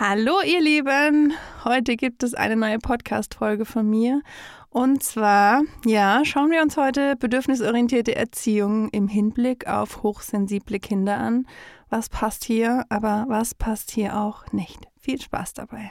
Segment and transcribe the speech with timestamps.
[0.00, 1.34] Hallo ihr Lieben,
[1.64, 4.22] heute gibt es eine neue Podcast-Folge von mir
[4.70, 11.48] und zwar, ja, schauen wir uns heute bedürfnisorientierte Erziehung im Hinblick auf hochsensible Kinder an.
[11.90, 14.78] Was passt hier, aber was passt hier auch nicht?
[15.00, 15.90] Viel Spaß dabei.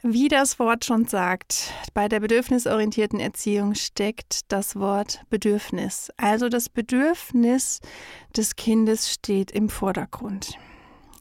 [0.00, 6.10] Wie das Wort schon sagt, bei der bedürfnisorientierten Erziehung steckt das Wort Bedürfnis.
[6.16, 7.80] Also das Bedürfnis
[8.34, 10.56] des Kindes steht im Vordergrund.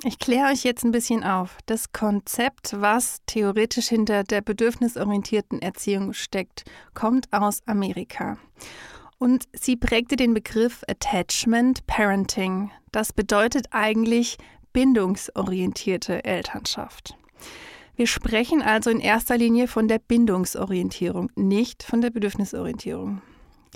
[0.08, 1.58] Ich kläre euch jetzt ein bisschen auf.
[1.66, 8.38] Das Konzept, was theoretisch hinter der bedürfnisorientierten Erziehung steckt, kommt aus Amerika.
[9.18, 12.70] Und sie prägte den Begriff Attachment Parenting.
[12.92, 14.38] Das bedeutet eigentlich
[14.74, 17.18] bindungsorientierte Elternschaft.
[17.96, 23.24] Wir sprechen also in erster Linie von der Bindungsorientierung, nicht von der Bedürfnisorientierung.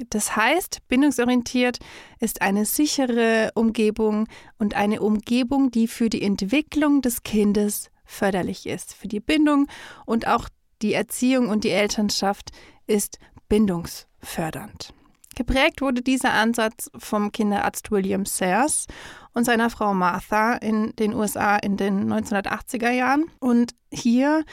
[0.10, 1.80] Das heißt, bindungsorientiert
[2.20, 8.94] ist eine sichere Umgebung und eine Umgebung, die für die Entwicklung des Kindes förderlich ist.
[8.94, 9.68] Für die Bindung
[10.06, 10.50] und auch
[10.82, 12.52] die Erziehung und die Elternschaft
[12.88, 14.94] ist bindungsfördernd.
[15.36, 18.88] Geprägt wurde dieser Ansatz vom Kinderarzt William Sayers
[19.34, 23.32] und seiner Frau Martha in den USA in den 1980er Jahren.
[23.40, 24.44] Und hier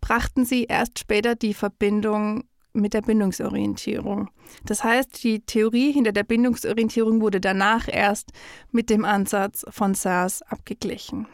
[0.00, 4.28] brachten sie erst später die Verbindung mit der Bindungsorientierung.
[4.66, 8.32] Das heißt, die Theorie hinter der Bindungsorientierung wurde danach erst
[8.72, 11.26] mit dem Ansatz von SARS abgeglichen.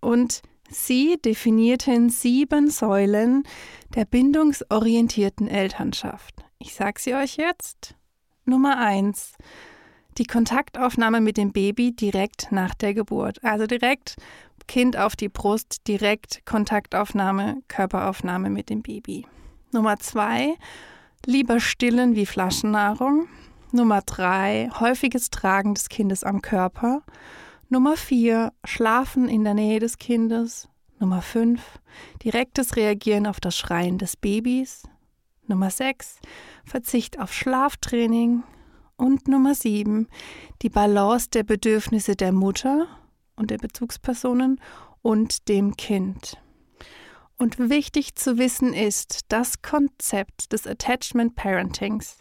[0.00, 3.44] Und sie definierten sieben Säulen
[3.94, 6.44] der bindungsorientierten Elternschaft.
[6.58, 7.94] Ich sage sie euch jetzt.
[8.46, 9.34] Nummer eins:
[10.16, 13.44] Die Kontaktaufnahme mit dem Baby direkt nach der Geburt.
[13.44, 14.16] Also direkt
[14.66, 19.26] Kind auf die Brust, direkt Kontaktaufnahme, Körperaufnahme mit dem Baby.
[19.72, 20.54] Nummer zwei,
[21.24, 23.28] lieber stillen wie Flaschennahrung.
[23.72, 27.02] Nummer drei, häufiges Tragen des Kindes am Körper.
[27.68, 30.68] Nummer vier, Schlafen in der Nähe des Kindes.
[30.98, 31.60] Nummer fünf,
[32.22, 34.84] direktes Reagieren auf das Schreien des Babys.
[35.46, 36.20] Nummer sechs,
[36.64, 38.44] Verzicht auf Schlaftraining.
[38.96, 40.08] Und Nummer sieben,
[40.62, 42.86] die Balance der Bedürfnisse der Mutter
[43.36, 44.58] und der Bezugspersonen
[45.02, 46.38] und dem Kind.
[47.38, 52.18] Und wichtig zu wissen ist, das Konzept des Attachment Parentings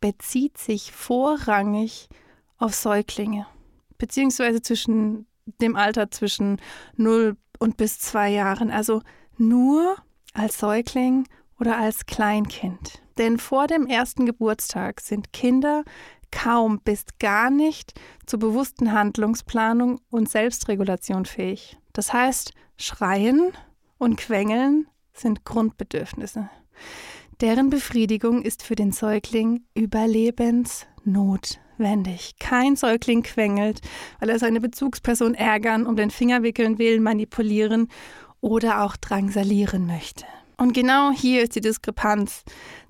[0.00, 2.08] bezieht sich vorrangig
[2.56, 3.46] auf Säuglinge,
[3.98, 5.26] beziehungsweise zwischen
[5.60, 6.60] dem Alter zwischen
[6.96, 9.02] 0 und bis 2 Jahren, also
[9.36, 9.96] nur
[10.32, 11.28] als Säugling
[11.60, 13.02] oder als Kleinkind.
[13.18, 15.84] Denn vor dem ersten Geburtstag sind Kinder
[16.30, 21.78] kaum bis gar nicht zur bewussten Handlungsplanung und Selbstregulation fähig.
[21.92, 23.52] Das heißt, schreien,
[23.98, 26.48] und Quengeln sind Grundbedürfnisse.
[27.40, 32.34] Deren Befriedigung ist für den Säugling überlebensnotwendig.
[32.38, 33.80] Kein Säugling quengelt,
[34.20, 37.88] weil er seine Bezugsperson ärgern, um den Finger wickeln will, manipulieren
[38.40, 40.24] oder auch drangsalieren möchte.
[40.56, 42.44] Und genau hier ist die Diskrepanz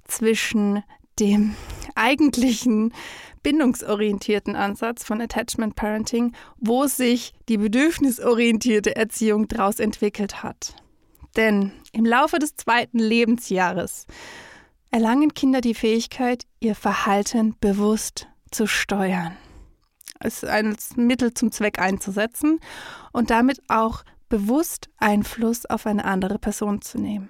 [0.07, 0.83] zwischen
[1.19, 1.55] dem
[1.95, 2.93] eigentlichen
[3.43, 10.75] bindungsorientierten Ansatz von Attachment Parenting, wo sich die bedürfnisorientierte Erziehung daraus entwickelt hat.
[11.37, 14.07] Denn im Laufe des zweiten Lebensjahres
[14.91, 19.37] erlangen Kinder die Fähigkeit, ihr Verhalten bewusst zu steuern.
[20.21, 22.61] Es ein Mittel zum Zweck einzusetzen
[23.13, 27.29] und damit auch bewusst Einfluss auf eine andere Person zu nehmen.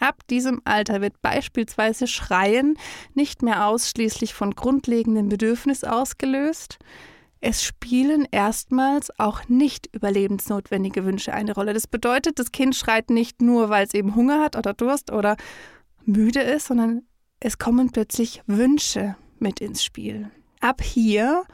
[0.00, 2.76] Ab diesem Alter wird beispielsweise Schreien
[3.14, 6.78] nicht mehr ausschließlich von grundlegenden Bedürfnissen ausgelöst,
[7.44, 11.74] es spielen erstmals auch nicht überlebensnotwendige Wünsche eine Rolle.
[11.74, 15.36] Das bedeutet, das Kind schreit nicht nur, weil es eben Hunger hat oder Durst oder
[16.06, 17.02] müde ist, sondern
[17.40, 20.30] es kommen plötzlich Wünsche mit ins Spiel.
[20.60, 21.44] Ab hier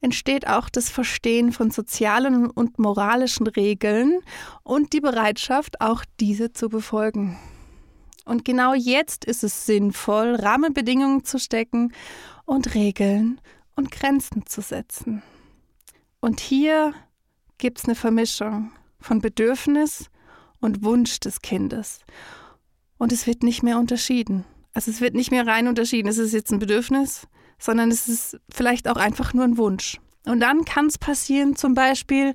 [0.00, 4.20] entsteht auch das Verstehen von sozialen und moralischen Regeln
[4.62, 7.36] und die Bereitschaft, auch diese zu befolgen.
[8.24, 11.92] Und genau jetzt ist es sinnvoll, Rahmenbedingungen zu stecken
[12.46, 13.38] und Regeln
[13.76, 15.22] und Grenzen zu setzen.
[16.20, 16.94] Und hier
[17.58, 20.10] gibt es eine Vermischung von Bedürfnis
[20.60, 22.00] und Wunsch des Kindes.
[22.98, 24.44] Und es wird nicht mehr unterschieden.
[24.72, 27.26] Also es wird nicht mehr rein unterschieden, es ist jetzt ein Bedürfnis,
[27.58, 29.98] sondern es ist vielleicht auch einfach nur ein Wunsch.
[30.26, 32.34] Und dann kann es passieren, zum Beispiel,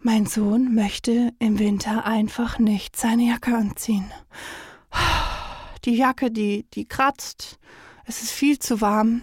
[0.00, 4.10] mein Sohn möchte im Winter einfach nicht seine Jacke anziehen.
[5.84, 7.58] Die Jacke, die, die kratzt,
[8.04, 9.22] es ist viel zu warm.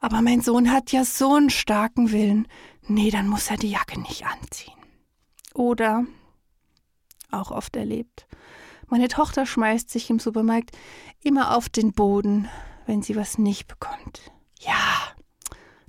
[0.00, 2.46] Aber mein Sohn hat ja so einen starken Willen.
[2.82, 4.74] Nee, dann muss er die Jacke nicht anziehen.
[5.54, 6.04] Oder,
[7.30, 8.26] auch oft erlebt,
[8.88, 10.70] meine Tochter schmeißt sich im Supermarkt
[11.22, 12.48] immer auf den Boden,
[12.86, 14.30] wenn sie was nicht bekommt.
[14.60, 15.16] Ja,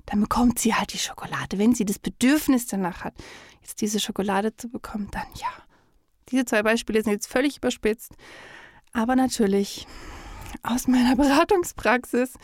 [0.06, 1.58] dann bekommt sie halt die Schokolade.
[1.58, 3.14] Wenn sie das Bedürfnis danach hat,
[3.60, 5.48] jetzt diese Schokolade zu bekommen, dann ja.
[6.30, 8.12] Diese zwei Beispiele sind jetzt völlig überspitzt.
[8.92, 9.86] Aber natürlich,
[10.62, 12.34] aus meiner Beratungspraxis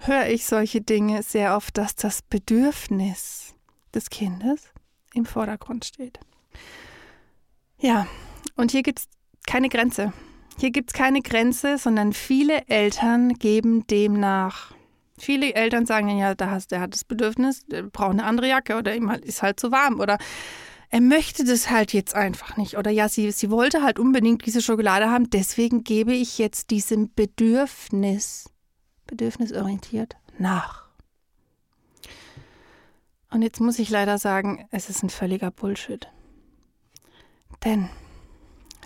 [0.00, 3.54] höre ich solche Dinge sehr oft, dass das Bedürfnis
[3.94, 4.72] des Kindes
[5.14, 6.20] im Vordergrund steht.
[7.78, 8.06] Ja,
[8.54, 9.08] und hier gibt es
[9.46, 10.12] keine Grenze.
[10.58, 14.74] Hier gibt es keine Grenze, sondern viele Eltern geben dem nach.
[15.18, 18.76] Viele Eltern sagen ja, da hast, der hat das Bedürfnis, der braucht eine andere Jacke
[18.76, 20.18] oder ihm ist halt zu warm oder
[20.90, 22.76] er möchte das halt jetzt einfach nicht.
[22.76, 27.12] Oder ja, sie, sie wollte halt unbedingt diese Schokolade haben, deswegen gebe ich jetzt diesem
[27.14, 28.50] Bedürfnis,
[29.06, 30.86] bedürfnisorientiert, nach.
[33.30, 36.08] Und jetzt muss ich leider sagen, es ist ein völliger Bullshit.
[37.64, 37.90] Denn,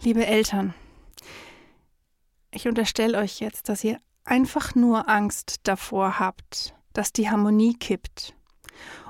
[0.02, 0.75] liebe Eltern,
[2.50, 8.35] ich unterstelle euch jetzt, dass ihr einfach nur Angst davor habt, dass die Harmonie kippt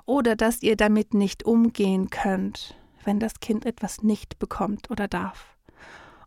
[0.05, 5.57] oder dass ihr damit nicht umgehen könnt, wenn das Kind etwas nicht bekommt oder darf.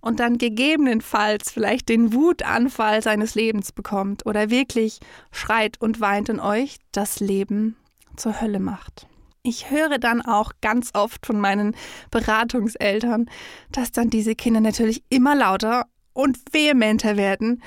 [0.01, 4.99] Und dann gegebenenfalls vielleicht den Wutanfall seines Lebens bekommt oder wirklich
[5.31, 7.77] schreit und weint und euch das Leben
[8.17, 9.07] zur Hölle macht.
[9.43, 11.75] Ich höre dann auch ganz oft von meinen
[12.11, 13.29] Beratungseltern,
[13.71, 17.61] dass dann diese Kinder natürlich immer lauter und vehementer werden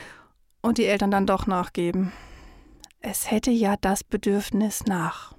[0.63, 2.13] und die Eltern dann doch nachgeben.
[3.01, 5.35] Es hätte ja das Bedürfnis nach.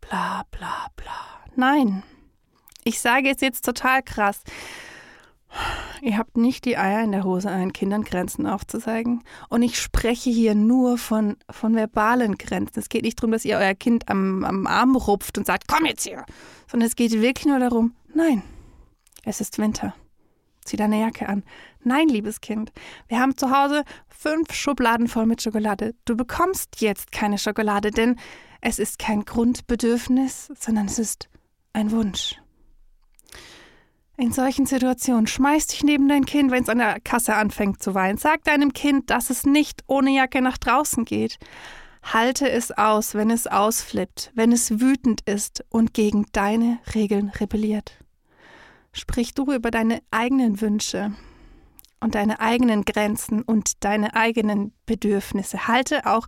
[0.00, 1.40] Bla bla bla.
[1.56, 2.02] Nein,
[2.90, 4.42] ich sage es jetzt total krass.
[6.02, 9.22] Ihr habt nicht die Eier in der Hose, euren Kindern Grenzen aufzuzeigen.
[9.48, 12.80] Und ich spreche hier nur von, von verbalen Grenzen.
[12.80, 15.86] Es geht nicht darum, dass ihr euer Kind am, am Arm rupft und sagt, komm
[15.86, 16.24] jetzt hier.
[16.68, 18.42] Sondern es geht wirklich nur darum, nein,
[19.24, 19.94] es ist Winter.
[20.64, 21.44] Zieh deine Jacke an.
[21.84, 22.72] Nein, liebes Kind,
[23.06, 25.94] wir haben zu Hause fünf Schubladen voll mit Schokolade.
[26.04, 28.16] Du bekommst jetzt keine Schokolade, denn
[28.60, 31.28] es ist kein Grundbedürfnis, sondern es ist
[31.72, 32.39] ein Wunsch.
[34.20, 37.94] In solchen Situationen schmeiß dich neben dein Kind, wenn es an der Kasse anfängt zu
[37.94, 38.18] weinen.
[38.18, 41.38] Sag deinem Kind, dass es nicht ohne Jacke nach draußen geht.
[42.02, 47.96] Halte es aus, wenn es ausflippt, wenn es wütend ist und gegen deine Regeln rebelliert.
[48.92, 51.14] Sprich du über deine eigenen Wünsche
[52.00, 55.66] und deine eigenen Grenzen und deine eigenen Bedürfnisse.
[55.66, 56.26] Halte auch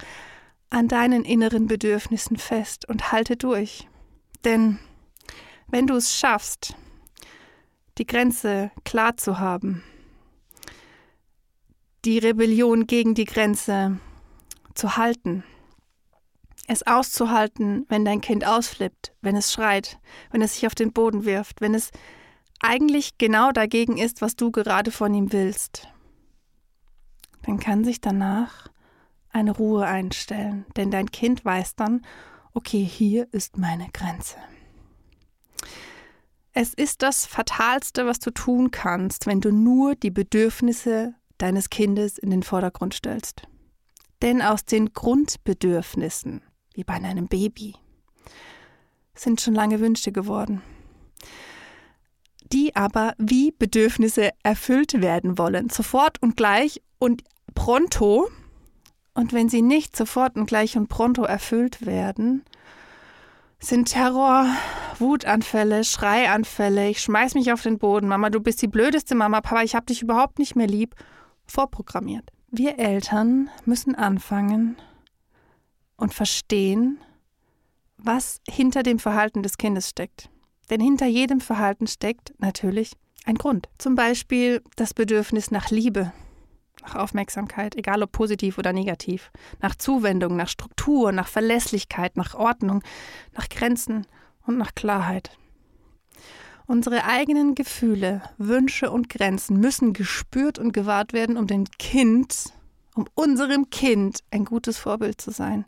[0.70, 3.86] an deinen inneren Bedürfnissen fest und halte durch.
[4.46, 4.78] Denn
[5.68, 6.74] wenn du es schaffst,
[7.98, 9.82] die Grenze klar zu haben,
[12.04, 13.98] die Rebellion gegen die Grenze
[14.74, 15.44] zu halten,
[16.66, 19.98] es auszuhalten, wenn dein Kind ausflippt, wenn es schreit,
[20.30, 21.90] wenn es sich auf den Boden wirft, wenn es
[22.60, 25.88] eigentlich genau dagegen ist, was du gerade von ihm willst,
[27.42, 28.68] dann kann sich danach
[29.30, 32.04] eine Ruhe einstellen, denn dein Kind weiß dann,
[32.54, 34.36] okay, hier ist meine Grenze.
[36.54, 42.18] Es ist das Fatalste, was du tun kannst, wenn du nur die Bedürfnisse deines Kindes
[42.18, 43.42] in den Vordergrund stellst.
[44.20, 46.42] Denn aus den Grundbedürfnissen,
[46.74, 47.74] wie bei einem Baby,
[49.14, 50.62] sind schon lange Wünsche geworden,
[52.52, 57.24] die aber wie Bedürfnisse erfüllt werden wollen, sofort und gleich und
[57.54, 58.28] pronto.
[59.14, 62.44] Und wenn sie nicht sofort und gleich und pronto erfüllt werden,
[63.62, 64.46] sind Terror,
[64.98, 69.62] Wutanfälle, Schreianfälle, ich schmeiß mich auf den Boden, Mama, du bist die blödeste Mama, Papa,
[69.62, 70.94] ich hab dich überhaupt nicht mehr lieb,
[71.46, 72.30] vorprogrammiert.
[72.50, 74.76] Wir Eltern müssen anfangen
[75.96, 76.98] und verstehen,
[77.96, 80.28] was hinter dem Verhalten des Kindes steckt.
[80.68, 82.92] Denn hinter jedem Verhalten steckt natürlich
[83.24, 83.68] ein Grund.
[83.78, 86.12] Zum Beispiel das Bedürfnis nach Liebe,
[86.80, 92.82] nach Aufmerksamkeit, egal ob positiv oder negativ, nach Zuwendung, nach Struktur, nach Verlässlichkeit, nach Ordnung,
[93.34, 94.06] nach Grenzen
[94.46, 95.36] und nach Klarheit.
[96.66, 102.52] Unsere eigenen Gefühle, Wünsche und Grenzen müssen gespürt und gewahrt werden, um dem Kind,
[102.94, 105.64] um unserem Kind ein gutes Vorbild zu sein.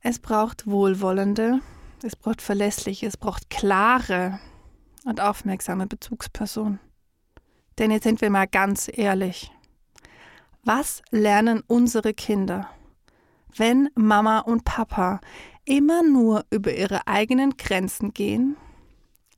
[0.00, 1.60] Es braucht wohlwollende,
[2.02, 4.38] es braucht verlässliche, es braucht klare
[5.04, 6.78] und aufmerksame Bezugspersonen.
[7.78, 9.50] Denn jetzt sind wir mal ganz ehrlich.
[10.66, 12.70] Was lernen unsere Kinder,
[13.54, 15.20] wenn Mama und Papa
[15.66, 18.56] immer nur über ihre eigenen Grenzen gehen,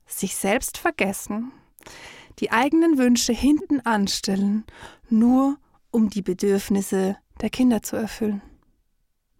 [0.05, 1.51] sich selbst vergessen,
[2.39, 4.63] die eigenen Wünsche hinten anstellen,
[5.09, 5.57] nur
[5.91, 8.41] um die Bedürfnisse der Kinder zu erfüllen?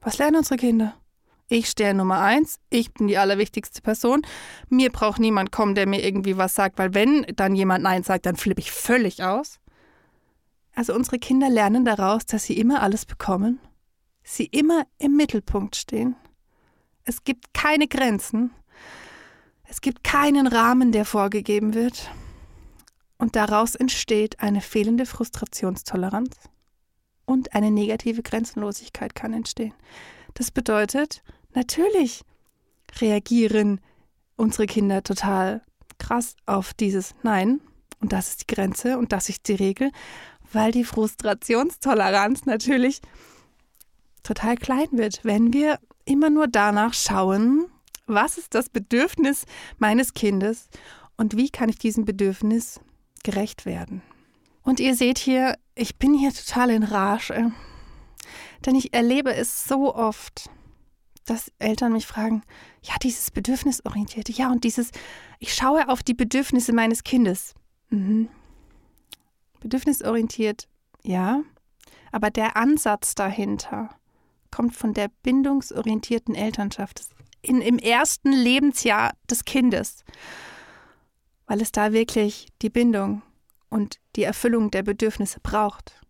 [0.02, 0.94] Was lernen unsere Kinder?
[1.48, 4.24] Ich stehe Nummer eins, ich bin die allerwichtigste Person.
[4.68, 8.26] Mir braucht niemand kommen, der mir irgendwie was sagt, weil wenn dann jemand Nein sagt,
[8.26, 9.62] dann flippe ich völlig aus.
[10.78, 13.60] Also unsere Kinder lernen daraus, dass sie immer alles bekommen,
[14.22, 16.16] sie immer im Mittelpunkt stehen.
[17.04, 18.52] Es gibt keine Grenzen.
[19.64, 22.12] Es gibt keinen Rahmen, der vorgegeben wird.
[23.18, 26.36] Und daraus entsteht eine fehlende Frustrationstoleranz
[27.26, 29.74] und eine negative Grenzenlosigkeit kann entstehen.
[30.36, 31.24] Das bedeutet,
[31.56, 32.22] natürlich
[33.02, 33.82] reagieren
[34.36, 35.64] unsere Kinder total
[35.98, 37.62] krass auf dieses Nein
[38.00, 39.92] und das ist die Grenze und das ist die Regel,
[40.54, 43.02] weil die Frustrationstoleranz natürlich
[44.24, 47.66] total klein wird, wenn wir immer nur danach schauen,
[48.06, 49.46] was ist das Bedürfnis
[49.78, 50.70] meines Kindes
[51.18, 52.80] und wie kann ich diesem Bedürfnis
[53.24, 54.02] gerecht werden.
[54.64, 57.52] Und ihr seht hier, ich bin hier total in Rage,
[58.66, 60.50] denn ich erlebe es so oft,
[61.26, 62.44] dass Eltern mich fragen,
[62.82, 64.92] ja, dieses Bedürfnisorientierte, ja, und dieses,
[65.40, 67.54] ich schaue auf die Bedürfnisse meines Kindes.
[67.90, 68.30] Mhm.
[69.60, 70.68] Bedürfnisorientiert,
[71.04, 71.42] ja,
[72.12, 73.90] aber der Ansatz dahinter
[74.52, 77.02] kommt von der bindungsorientierten Elternschaft
[77.42, 80.04] in, im ersten Lebensjahr des Kindes,
[81.46, 83.22] weil es da wirklich die Bindung
[83.70, 86.02] und die Erfüllung der Bedürfnisse braucht.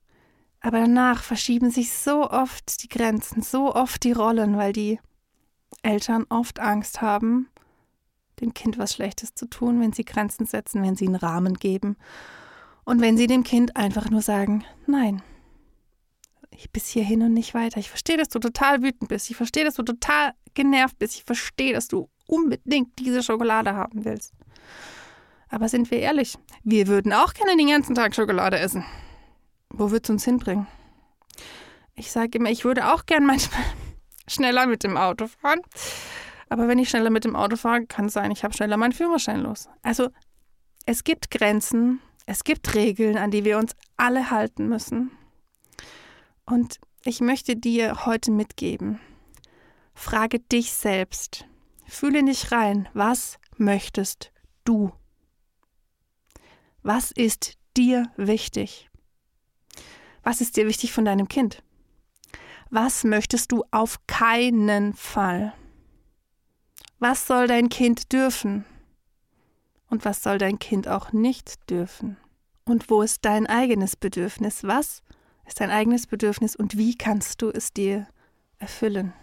[0.61, 4.99] Aber danach verschieben sich so oft die Grenzen, so oft die Rollen, weil die
[5.83, 7.49] Eltern oft Angst haben,
[8.39, 11.97] dem Kind was Schlechtes zu tun, wenn sie Grenzen setzen, wenn sie einen Rahmen geben
[12.87, 15.21] und wenn sie dem Kind einfach nur sagen, nein,
[16.51, 17.81] ich bis hierhin und nicht weiter.
[17.81, 19.29] Ich verstehe, dass du total wütend bist.
[19.29, 21.15] Ich verstehe, dass du total genervt bist.
[21.15, 24.33] Ich verstehe, dass du unbedingt diese Schokolade haben willst.
[25.49, 28.85] Aber sind wir ehrlich, wir würden auch gerne den ganzen Tag Schokolade essen.
[29.69, 30.65] Wo wird es uns hinbringen?
[31.93, 33.65] Ich sage immer, ich würde auch gern manchmal
[34.29, 35.59] schneller mit dem Auto fahren.
[36.47, 38.93] Aber wenn ich schneller mit dem Auto fahre, kann es sein, ich habe schneller meinen
[38.93, 39.67] Führerschein los.
[39.81, 40.07] Also
[40.85, 45.11] es gibt Grenzen, es gibt Regeln, an die wir uns alle halten müssen.
[46.45, 48.99] Und ich möchte dir heute mitgeben,
[49.95, 51.45] frage dich selbst,
[51.87, 54.31] fühle dich rein, was möchtest
[54.65, 54.91] du?
[56.83, 58.89] Was ist dir wichtig?
[60.21, 61.63] Was ist dir wichtig von deinem Kind?
[62.69, 65.53] Was möchtest du auf keinen Fall?
[66.99, 68.65] Was soll dein Kind dürfen?
[69.89, 72.17] Und was soll dein Kind auch nicht dürfen?
[72.65, 74.63] Und wo ist dein eigenes Bedürfnis?
[74.63, 75.01] Was
[75.45, 78.07] ist dein eigenes Bedürfnis und wie kannst du es dir
[78.59, 79.13] erfüllen?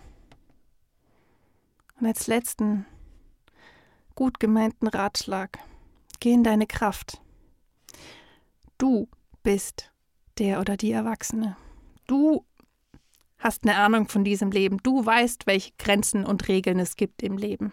[2.01, 2.87] Und als letzten
[4.15, 5.59] gut gemeinten Ratschlag,
[6.21, 7.21] geh in deine Kraft.
[8.79, 9.09] Du
[9.43, 9.93] bist
[10.39, 11.57] der oder die Erwachsene.
[12.07, 12.45] Du
[13.39, 14.79] hast eine Ahnung von diesem Leben.
[14.83, 17.73] Du weißt, welche Grenzen und Regeln es gibt im Leben.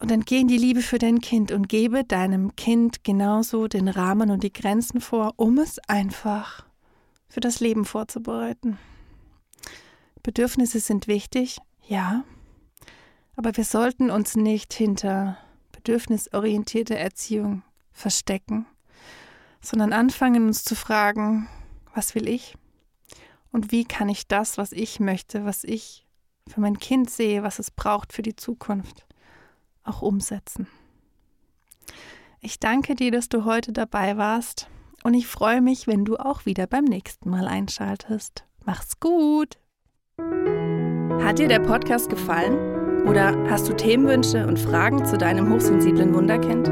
[0.00, 3.88] Und dann geh in die Liebe für dein Kind und gebe deinem Kind genauso den
[3.88, 6.64] Rahmen und die Grenzen vor, um es einfach
[7.28, 8.78] für das Leben vorzubereiten.
[10.22, 12.24] Bedürfnisse sind wichtig, ja,
[13.34, 15.38] aber wir sollten uns nicht hinter
[15.72, 17.62] bedürfnisorientierte Erziehung
[17.92, 18.66] verstecken,
[19.60, 21.48] sondern anfangen uns zu fragen,
[21.94, 22.54] was will ich?
[23.50, 26.06] Und wie kann ich das, was ich möchte, was ich
[26.46, 29.06] für mein Kind sehe, was es braucht für die Zukunft,
[29.88, 30.66] auch umsetzen.
[32.40, 34.68] Ich danke dir, dass du heute dabei warst
[35.02, 38.44] und ich freue mich, wenn du auch wieder beim nächsten Mal einschaltest.
[38.64, 39.58] Mach's gut!
[41.22, 43.06] Hat dir der Podcast gefallen?
[43.06, 46.68] Oder hast du Themenwünsche und Fragen zu deinem hochsensiblen Wunderkind?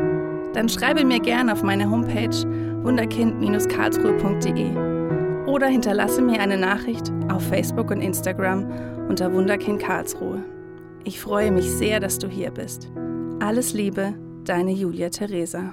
[0.55, 2.37] Dann schreibe mir gerne auf meine Homepage
[2.85, 8.67] wunderkind-karlsruhe.de oder hinterlasse mir eine Nachricht auf Facebook und Instagram
[9.09, 10.45] unter Wunderkind Karlsruhe.
[11.07, 12.91] Ich freue mich sehr, dass du hier bist.
[13.39, 15.73] Alles Liebe, deine Julia Theresa.